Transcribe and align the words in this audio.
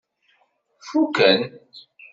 Fuken. 0.87 1.39